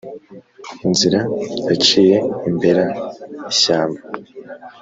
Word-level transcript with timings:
Inzira 0.85 1.19
yaciye 1.67 2.17
imbera 2.49 2.83
ishyamba, 3.51 4.01